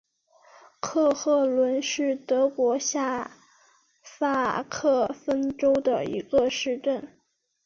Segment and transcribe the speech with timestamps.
[0.79, 3.29] 克赫伦是德国下
[4.01, 7.07] 萨克森州的一个市镇。